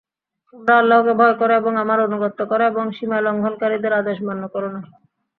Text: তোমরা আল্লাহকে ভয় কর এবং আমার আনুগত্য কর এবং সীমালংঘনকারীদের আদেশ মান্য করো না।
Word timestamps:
তোমরা 0.53 0.73
আল্লাহকে 0.77 1.13
ভয় 1.19 1.35
কর 1.39 1.49
এবং 1.59 1.73
আমার 1.83 1.99
আনুগত্য 2.01 2.39
কর 2.49 2.61
এবং 2.71 2.85
সীমালংঘনকারীদের 2.97 3.93
আদেশ 4.01 4.17
মান্য 4.27 4.43
করো 4.53 4.69
না। 4.75 4.81